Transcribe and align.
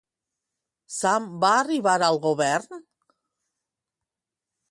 Sām 0.93 1.27
va 1.43 1.51
arribar 1.57 1.93
al 2.07 2.17
govern? 2.25 2.81